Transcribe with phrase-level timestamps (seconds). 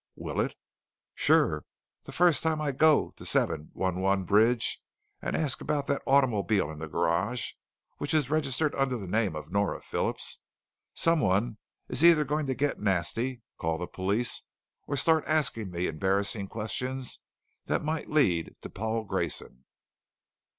[0.15, 0.55] "Will it?"
[1.13, 1.63] "Sure.
[2.05, 4.81] The first time I go to 7111 Bridge
[5.21, 7.51] and ask about that automobile in the garage,
[7.99, 10.39] which is registered under the name of Nora Phillips,
[10.95, 14.41] someone is either going to get nasty, call the police,
[14.87, 17.19] or start asking me embarrassing questions
[17.67, 19.65] that might lead to Paul Grayson."